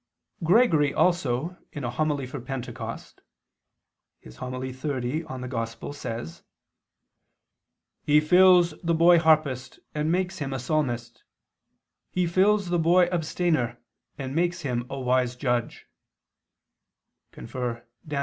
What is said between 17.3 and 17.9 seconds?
[*Dan.